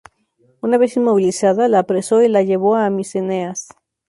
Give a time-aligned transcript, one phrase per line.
[0.63, 3.67] Una vez inmovilizada, la apresó y la llevó a Micenas.